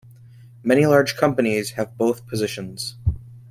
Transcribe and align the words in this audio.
Many 0.63 0.87
large 0.87 1.15
companies 1.15 1.73
have 1.73 1.95
both 1.95 2.25
positions. 2.25 2.95